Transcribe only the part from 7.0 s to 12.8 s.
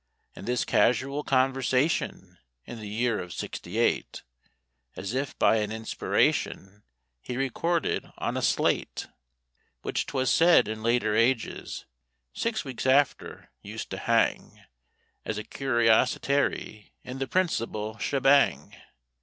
he recorded on a slate, Which 'twas said in later ages—six